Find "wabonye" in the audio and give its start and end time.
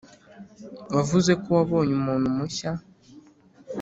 1.57-1.93